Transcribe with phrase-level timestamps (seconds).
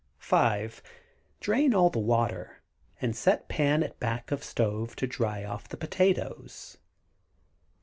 [0.17, 0.81] 5.
[1.41, 2.63] Drain off all the water,
[2.99, 6.79] and set pan at back of stove to dry off the potatoes.